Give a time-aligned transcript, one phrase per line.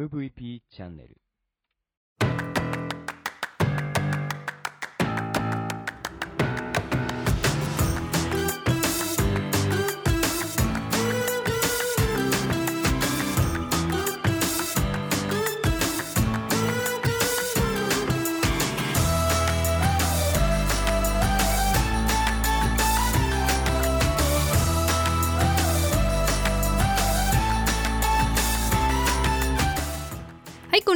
[0.00, 1.20] MVP チャンネル。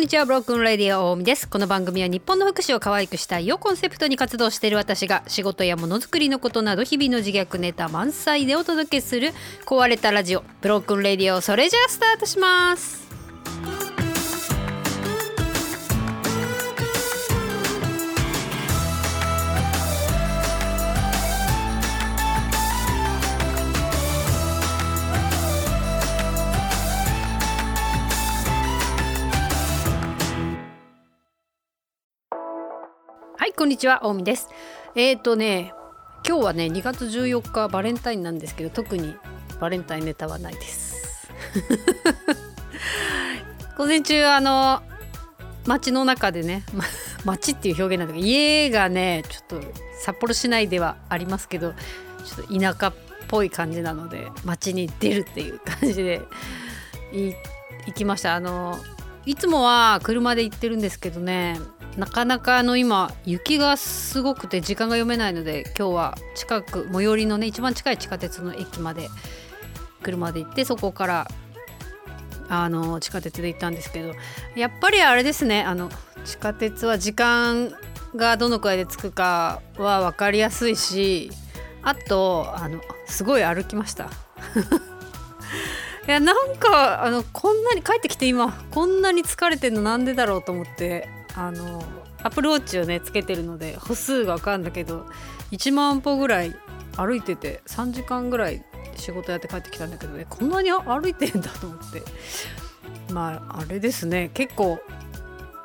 [0.05, 0.27] にちは。
[0.27, 1.49] ブロックンレディオ大海です。
[1.49, 9.33] この番組は日本の福祉を可愛くしたいをコンセプトに活動している私が仕事やものづくりのことなど日々の自虐ネタ満載でお届けする
[9.65, 10.45] 壊れたラジオ。
[10.61, 13.04] ブロックンレディオそれじゃあスタートします。
[33.65, 34.51] こんにちは大海です。
[34.95, 35.73] えーとね
[36.23, 39.17] 今日はね2月14日バレンタインなんですけど特に
[39.59, 41.31] バレンタインネタはないです。
[43.79, 44.83] 午前中あの
[45.65, 46.85] 街の中でねま
[47.25, 49.67] 街っていう表現なんだけど家がねちょっと
[49.99, 52.95] 札幌市内ではありますけどちょっと田舎っ
[53.29, 56.21] ぽい感じなので街に出るっていう感じで
[57.15, 57.35] 行
[57.95, 58.35] きました。
[58.35, 58.79] あの
[59.25, 61.59] いつもは車で行ってるんですけどね
[61.97, 69.09] なかなかあの今雪がすごくて時間が読めないので今日は近く最寄りのね一番近い地下鉄の駅まで
[70.03, 71.29] 車で行ってそこから
[72.49, 74.13] あの地下鉄で行ったんですけど
[74.57, 75.89] やっぱりあれですねあの
[76.25, 77.73] 地下鉄は時間
[78.17, 81.31] がどのくらいで着くかは分かりやすいし
[81.83, 84.09] あとあのすごい歩きました。
[86.07, 91.85] いやなんかあのこんなに帰ってきて今こんなに疲れてんのなんでだろうと思ってあの
[92.23, 95.07] アプローチをねつけてるので歩数が分かるんだけど
[95.51, 96.55] 1万歩ぐらい
[96.97, 98.65] 歩いてて3時間ぐらい
[98.97, 102.03] 仕事やって帰ってきたんだけどねこんなに歩いてんだと思って。
[103.13, 104.31] まああれですね。
[104.35, 104.79] 結構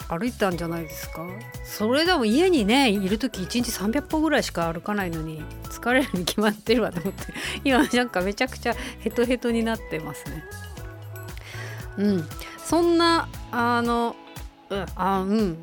[0.09, 1.27] 歩いたんじゃないですか。
[1.63, 7.33] それでも家にねいる時1日300歩ぐらいしか歩かないのに疲れるに決まってるわと思って。
[7.63, 10.43] 今なんかめちゃくちゃヘトヘトになってますね。
[11.97, 12.29] うん。
[12.57, 14.15] そんなあの
[14.95, 15.57] あうん。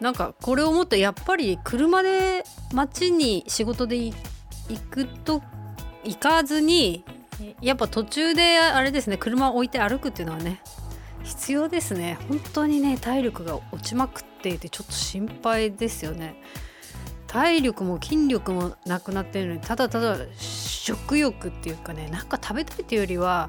[0.00, 4.14] なんかこれを思ってやっぱり車で街に仕事で行
[4.90, 5.42] くと
[6.02, 7.04] 行かずに
[7.60, 10.60] やっぱ途中であれですね車を置いて歩くっていうのはね
[11.22, 12.18] 必要ですね。
[12.28, 16.34] 本当にね体力が落ちまくっていてちょっと心配ですよね。
[17.28, 23.48] 体力も筋力もなくなってるのにただただ食欲っていうかねなんか食べたいっていうよりは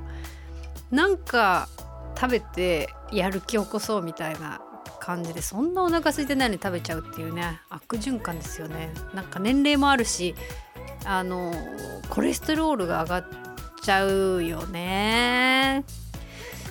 [0.92, 1.68] なんか
[2.16, 4.62] 食べてやる気起こそうみたいな
[5.04, 8.90] 感じでそんなお腹空いてないのに食べちゃうっていうね悪循環ですよね。
[9.14, 10.34] なんか年齢もあるし
[11.04, 11.54] あの
[12.10, 13.26] コレステロールが上がっ
[13.82, 15.84] ちゃうよね。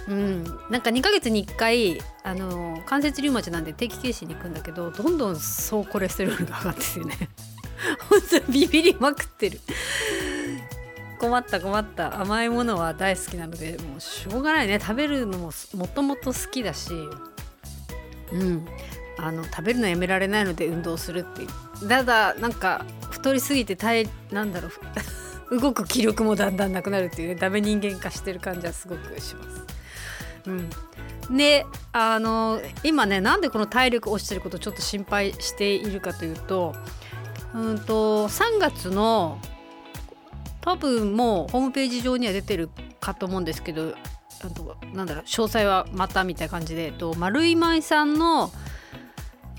[0.09, 7.29] うん、なんか2ヶ月に1回あの関節リウマチなんで定期検診に行くんだけどどんどん総コレステロールが上がってるよね。
[8.09, 9.61] 本当にビビりまくってる。
[11.21, 12.19] 困った困った。
[12.19, 14.81] 甘いものは大好きなのでもうしょうがないね。
[14.81, 16.93] 食べるのももともと好きだし。
[18.33, 18.67] うん。
[19.19, 21.89] あの食べるのやめられないので運動するっていう。
[21.89, 24.69] ただなんか太りすぎて体なんだろ
[25.51, 27.35] う 動く気力もだんだんなくなるっていうね。
[27.35, 29.63] ダメ人間化してる感じはすごくします。
[30.47, 36.75] うん、であの今ねなんでこの体力落ちてることをちょっと心配しているかというと,、
[37.55, 39.39] うんと3月の
[40.61, 43.95] 多分もうホームページ上には出てるかと思うんですけど
[44.45, 48.51] あとなんだろう詳細はまたみたいな感じで、えっと、丸井舞さんの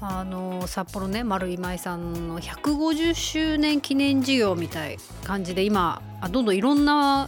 [0.01, 7.27] あの札幌ね丸井舞さんの150周年記念事業みたい感じで今どんどんいろんな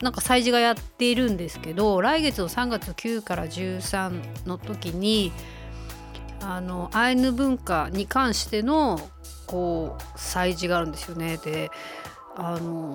[0.00, 5.32] なんか催事がやっているんですけど来月の3月9から13の時に
[6.40, 9.00] あのアイヌ文化に関しての
[9.46, 11.38] こう催事があるんですよね。
[11.38, 11.70] で
[12.36, 12.94] あの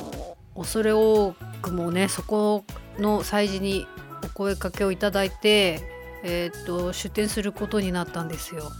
[0.56, 2.63] 恐れ多くもねそこ
[3.00, 3.88] の催事に
[4.24, 5.81] お声かけをいただいて、
[6.24, 8.72] えー、と出展することになったんですよ。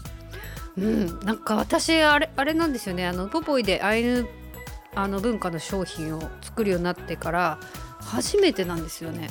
[0.76, 4.26] うん、なんか私あれあれなんですよねあのポポイでアイヌ
[4.96, 7.58] あの文化の商品を作るようになってから
[8.00, 9.28] 初めてなんですよね。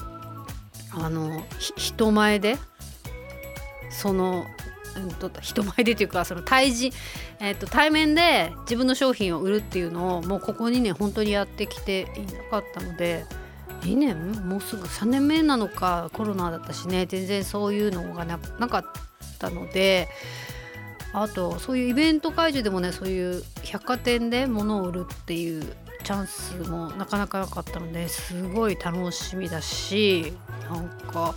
[0.96, 1.44] あの
[1.76, 2.58] 人前で
[3.90, 4.46] その、
[4.96, 6.94] うんと、人前でというかその対峙、
[7.40, 13.26] えーと、対面で自分の商品を売るっていうのをもうここ2年本当にやってきていなかったので
[13.84, 17.06] 2年もうすぐ3年目なのかコロナだったしね。
[17.06, 18.86] 全然そういうのがなかっ
[19.40, 20.08] たので
[21.14, 30.34] あとそういうイベント会場でもねそういう百貨店で物を売るっていうチャンスもなかなかなかったのですごい楽しみだし
[30.70, 31.36] なんか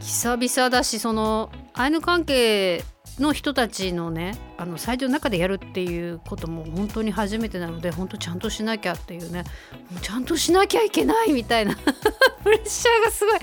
[0.00, 2.82] 久々だしそのアイヌ関係
[3.18, 9.44] の人たちのねあのサイトの中でやるっていうことも本当に初めてなので本当ちゃんとしなきゃっていうね
[9.90, 11.74] もうちゃんとしなきゃいけないみたいな
[12.44, 13.40] プレッシャーがすごい、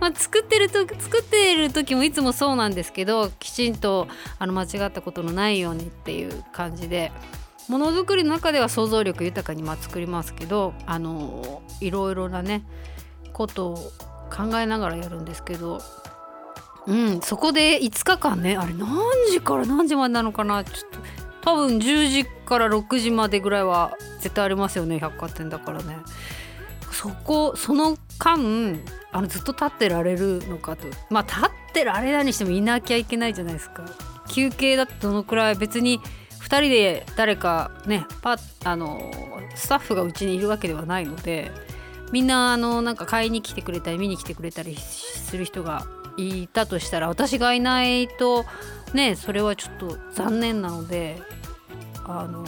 [0.00, 7.12] まあ、作ってると作ってる時もいつもそうなんですけどきちんとあの間違ったことのないようにっていう感じで。
[7.66, 12.62] ものづくりの中では想像力豊かにま作りますけどあのいろいろなね
[13.32, 13.76] ことを
[14.30, 15.80] 考えながらやるんですけど
[16.86, 18.98] うんそこで5日間ねあれ何
[19.30, 20.64] 時から何時までなのかな？
[20.64, 20.98] ちょっと
[21.40, 25.96] 多分10時から6時までぐらいは絶対ありますよね百貨店だからね。
[26.90, 28.80] そこその間
[29.12, 30.86] あのずっと立ってられるのかと。
[31.10, 33.84] まあ立ってられないにしてもいなきゃいけないじゃないですか。
[34.28, 35.56] 休憩だってどのくらい？
[35.56, 36.00] 別に
[36.40, 39.10] 2人で誰かねパあの
[39.54, 41.50] スタッフがうちにいるわけではないので
[42.12, 48.44] みんなあのなんか買いに来てくれたり見に来てくれたりする人がいたとしたら私がいないと
[48.92, 51.20] ねそれはちょっと残念なので
[52.06, 52.44] あの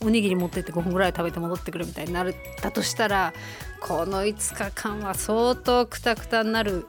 [0.00, 3.32] おにぎり持ってって5分ぐらい食べて戻ってくるみたいになったとしたら
[3.80, 6.86] この5日間は相当くたくたになる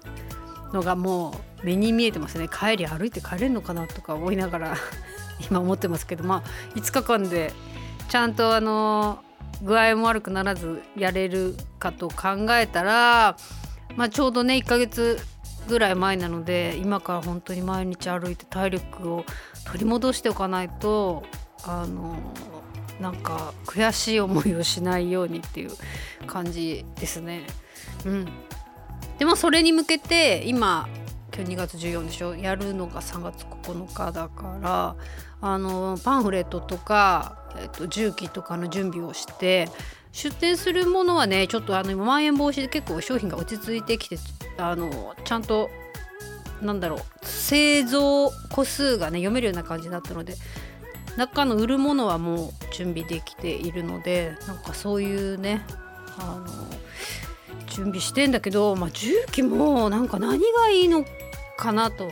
[0.73, 1.31] のがも
[1.63, 2.47] う目に見えてますね。
[2.47, 4.77] 帰り歩いて帰れるのかなとか思いながら
[5.49, 7.53] 今思ってますけどまあ5日間で
[8.09, 9.23] ちゃんとあの
[9.61, 13.35] 具合も悪くならずやれるかと考えたら、
[13.95, 15.19] まあ、ちょうどね1ヶ月
[15.69, 19.25] ぐらい前なので今から本当に毎日歩いて体力を
[19.65, 21.23] 取り戻しておかないと
[21.63, 22.17] あの
[22.99, 25.71] なんか悔しい思いをしないようにっていう
[26.27, 27.47] 感じですね。
[28.05, 28.27] うん、
[29.17, 30.89] でもそれに向けて今
[31.33, 32.35] 今日2月14でしょ？
[32.35, 34.95] やるのが3月9日だから
[35.39, 39.69] あのパンフレットとか、えっと、重機とかの準備をして
[40.11, 44.17] 出店するものはねちょっとあのまん延防止で結構商品が落ち着いてきて
[44.59, 45.69] あのちゃんと
[46.61, 50.35] なんだろう製造個数がね読めるような感じだったので
[51.17, 55.65] 中の売るものはもう準備できているのでなんかそういうね
[56.17, 56.45] あの
[57.67, 61.05] 準備してんだけど、まあ、重機もなんか何がいいの
[61.57, 62.09] かなと。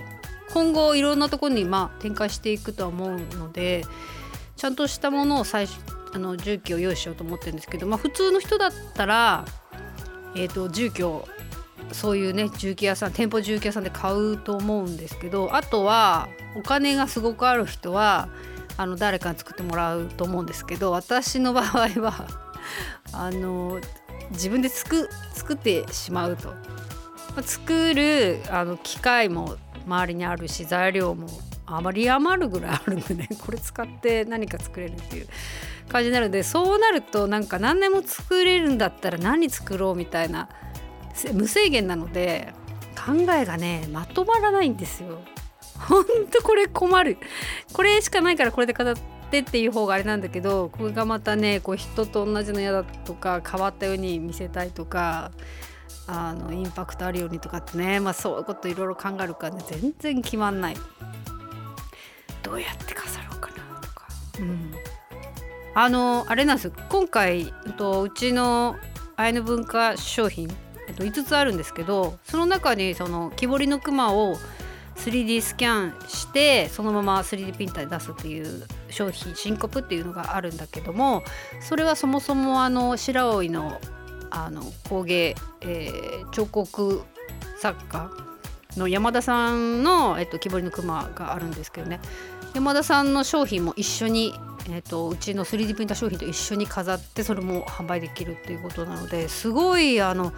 [0.53, 3.83] 今後いろんなところにまあ展開していくとは思うので
[4.55, 5.77] ちゃんとしたものを最初
[6.13, 9.45] あの重機を用意しようと思ってるんですけど、まあ、普通の人だったら、
[10.35, 11.27] えーと、住居を
[11.91, 18.29] そういうね重機屋さん店舗重機屋さんで買うと思うんですけどあとはお金がすごくある人は
[18.77, 22.27] あの誰かに作ってもらうと思うんですけど私の場合は
[23.13, 23.79] あの
[24.31, 26.53] 自分で作作ってしまうと。
[27.43, 31.27] 作るあの機械も周りにあるし材料も
[31.65, 35.27] あまり余るぐらいあるんでね これ使って何か作れるっていう
[35.89, 40.49] 感じになるんでそうなるとなんか何でも作れるんだったら何作ろうみたいな
[41.33, 42.53] 無制限なので
[42.95, 45.19] 考えがねまとまらないんですよ。
[45.77, 47.17] ほんとこれ困る。
[47.73, 48.95] これしかないからこれで語っ
[49.29, 55.31] てっていう方があれなんだけどこれがまたねこう人と同じの嫌だとか変わったように見せたいとか
[56.07, 60.75] あのインパクトあるようにとかってね、まあ、そういうこといろいろ考えるからね全然決まんない。
[62.41, 64.07] どうやって飾ろうかなとか。
[64.39, 64.71] うん
[65.79, 68.77] あのあれなんです今回とうちの
[69.15, 70.49] アイヌ文化商品、
[70.97, 74.37] と、5つあるんですけどその中にその木彫りの熊を
[74.97, 81.23] 3D スキャンしてそのまま 3D プリンターで出すっていう商品新コっていうのがあるんだけども
[81.61, 83.79] それはそもそもあの白老の
[84.29, 87.01] あの工芸、えー、彫刻
[87.59, 88.11] 作家
[88.75, 91.99] の山田さんの、えっと、木彫りの熊があるんですけどね。
[92.53, 94.33] 山田さんの商品も一緒に、
[94.69, 100.33] えっと、うちの 3D プリンター商品と一緒に飾ってそれも販売できるっていうことなのですごいあの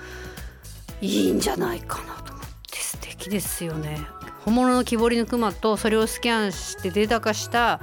[1.01, 3.99] いいんじゃないかなと思って素敵ですよね。
[4.45, 7.81] 本物の木彫りの熊とそれをスキャンしてデータ化した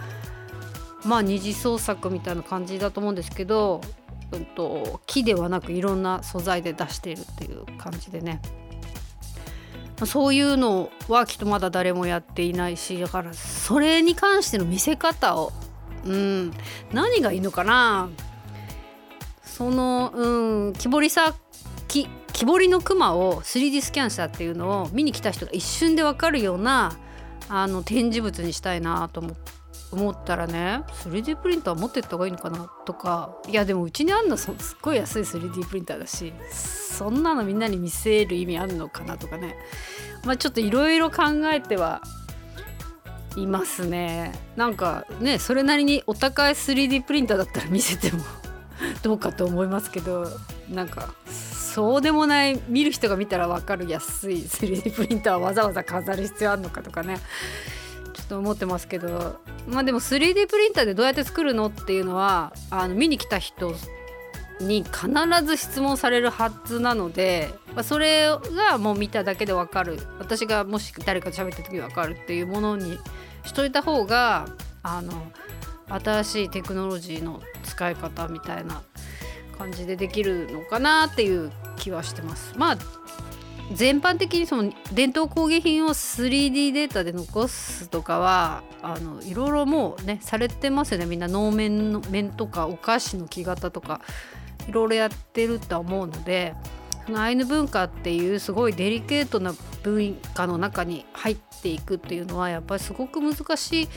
[1.04, 3.80] まあ二次創作みたいな感じだと思うんですけど
[4.32, 8.40] うんと、木ではなくいろんな素材で出しているっていう感じでね
[10.04, 15.52] そういうのはきっとまだ誰もやっていないしだからそれに関しての見せ方を
[16.04, 16.50] うん
[16.92, 18.11] 何がいいのかな
[19.42, 21.35] そのうん木彫りさ
[22.36, 26.94] 木彫りのクマを 3D スキャンしたっていうのを見に来た人が一瞬で分かるような
[27.48, 29.34] あの展示物にしたいなと思
[29.90, 39.56] 思ったらね 3D プリンター持ってった方がいいのかなとかいやでもうちにあんのすっごい安い 3D プリンターだしそんなのみんなに見せる意味あるのかなとかね。
[40.24, 42.02] まあちょっといろいろ考えては
[43.36, 44.32] いますね。
[44.56, 48.22] なんかねそれなりにお高い 3D プリンターだったら見せても
[49.02, 50.26] どうかと思いますけど
[50.68, 51.14] なんか
[51.76, 52.59] そうでもない。
[52.68, 57.18] 見る人が見たら分かる安い 3D プリンターわざわざ飾る必要あるのかとかね。
[58.14, 59.42] ちょっと思ってますけど。
[59.68, 63.75] まあでも 3D プリンターでどうやって作るのっていうのはあの見に来た人
[64.59, 65.11] に必
[65.45, 68.26] ず質問されるはずなので、まあ、それ
[68.71, 69.99] がもう見ただけで分かる。
[70.18, 72.99] 私がもし誰かと喋った時に分かるっていうものに
[73.45, 74.47] しといた方が
[74.83, 75.12] あの
[75.90, 78.80] 新しいテクノロジーの使い方みたいな
[79.59, 81.52] 感じでできるのかなっていう
[81.86, 82.52] 気はしてます。
[82.56, 82.78] まあ
[83.72, 94.00] 全般的にその伝統工芸品を 3D データで残すとかはあのいろいろもうねされてますよねみんな能面の面とかお菓子の木型とか
[94.68, 96.54] いろいろやってるとは思うので
[97.06, 99.52] そのアイヌ文化っていうすごいデリケートな
[99.82, 103.88] 文化の中に入っていくっていうのはやっぱりすごく難し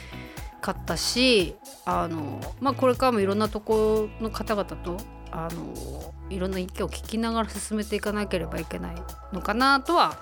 [0.62, 1.56] かったし
[1.86, 4.98] あの、まあ、これからもいろんなところの方々と
[5.32, 8.96] あのいろんな意見を聞きながら進めていかなければいけない
[9.34, 10.18] のかなとは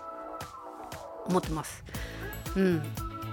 [1.28, 1.84] 思ってます。
[2.56, 2.84] うん、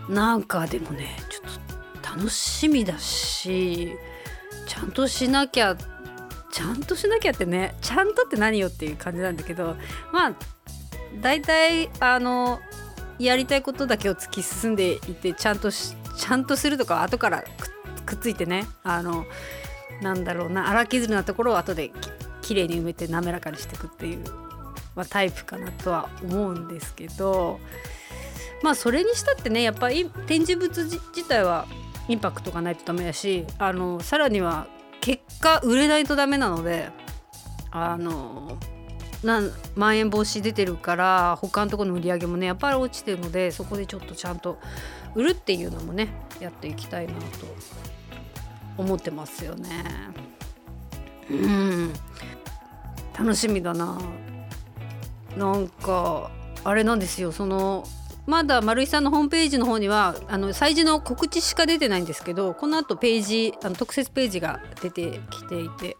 [0.08, 3.92] なんかでもねちょっと楽しみだし
[4.66, 5.76] ちゃんとしなきゃ
[6.52, 9.76] ちゃんとしなきゃってね ちゃんとって何よっていう感じなんだけど
[10.12, 10.32] まあ
[11.20, 12.60] 大体あの
[13.18, 17.44] やりたいことだけを突き進んでいてちゃんとしちゃんとするとか後から
[18.04, 19.24] くっついてねあの
[20.00, 21.92] なんだろうな荒削りなところを後で
[22.42, 24.24] 綺麗に埋めて滑らかにしていくっていう、
[24.94, 27.58] まあ、タイプかなとは思うんですけど
[28.62, 31.66] まあそれにしたってねやっぱり展示物自体は
[32.08, 34.66] インパクトがないとダメだしあのさらには
[35.00, 36.90] 結果売れないとダメなので
[37.70, 38.58] あの
[39.22, 44.58] なんまん延防止出てるから他のところの売り上げもねやっぱり落ちてるのでそこでちょっとちゃんと
[45.14, 46.08] 売るっていうのもね
[46.40, 47.18] やっていきたいなと
[48.76, 49.84] 思ってますよね。
[51.30, 51.92] うん
[53.18, 53.98] 楽しみだな。
[55.36, 56.30] なんか
[56.64, 57.84] あれなんですよその
[58.26, 65.96] まだ丸井さんのホームページの方にはあの催事の告知しか出てないんですけどこのあとページあの特設ページが出てきていて、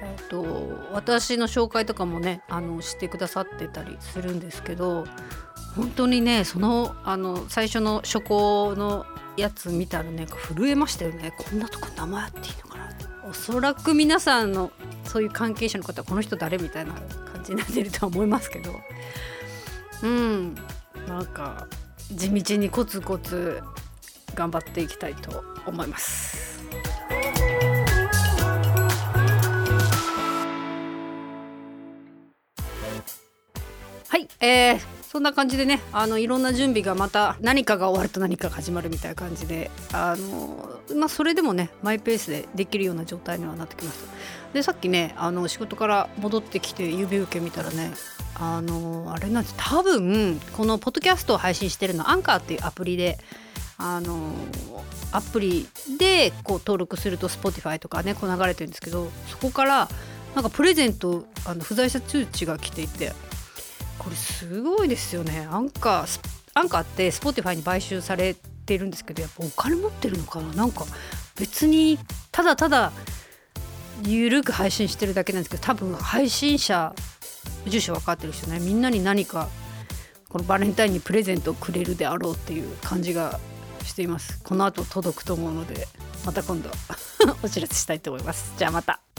[0.00, 5.04] えーと、私の紹介とかもねあのしてくださってたりするんですけど
[5.76, 11.32] 本当にねそのあの最初の初稿のやつ見たらね震えましたよね。
[11.36, 12.88] こんなとこ名前あっていいのかな。
[13.28, 14.72] おそらく皆さんの
[15.04, 18.72] そういう関係者の方はこの人誰みたいな感じになってるとは思いますけど。
[20.02, 20.54] うん。
[21.06, 21.66] なんか
[22.12, 23.62] 地道にコツコツ
[24.34, 26.60] 頑張っていきたいと思います。
[34.08, 34.80] はい、えー、
[35.10, 44.04] そんな感じでねあのいろんな準備がまた何かが終わると何かが始まるみたいな感じであの、まあ、それでもねマイペースでできるような状態にはなってきました。
[44.54, 47.90] でさっきねあの仕事から戻ってきて指受け見たらね
[48.36, 49.56] あのあれなんです。
[49.58, 53.18] 多分このポッドキャストを配信してるのアンカーっていうアプリで
[53.78, 54.30] あの
[55.10, 55.66] アプリ
[55.98, 59.88] でこう登録すると Spotify とかねこう流れてるんですけどそこから
[60.36, 63.12] なんかプレゼントあの不在者通知が来ていて
[64.00, 65.46] これすごいですよね。
[65.50, 66.20] アンカー
[66.54, 70.54] アンカーって Spotify に買収されてるんですけどやっぱお金持ってるのかな？
[70.54, 70.84] なんか
[71.38, 71.98] 別に
[72.32, 72.92] ただただ
[74.04, 76.94] ゆるく配信してるだけなんですけど多分配信者
[77.66, 78.58] 住所分かってる人ね。
[78.58, 79.48] みんなに何か
[80.30, 83.38] このバレンタインにプレゼントをくれるであろうっていう感じが
[83.84, 84.40] しています。
[84.42, 85.86] この後届くと思うので
[86.24, 86.70] また今度
[87.42, 88.52] お知らせしたいと思います。
[88.56, 89.09] じゃあまた。